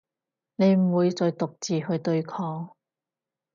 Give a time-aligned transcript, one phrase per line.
[0.55, 2.73] 你唔會再獨自去對抗